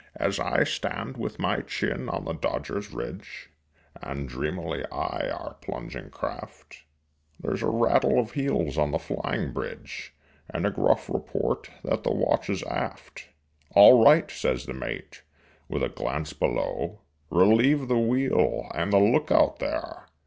[0.15, 3.51] As I stand with my chin on the dodger's ridge
[4.01, 6.85] And dreamily eye our plunging craft
[7.39, 10.15] There's a rattle of heels on the flying bridge
[10.49, 13.27] And a gruff report that the watch is aft.
[13.75, 15.21] "All right!" says the mate,
[15.69, 20.07] with a glance below; "Relieve the wheel and the lookout there!"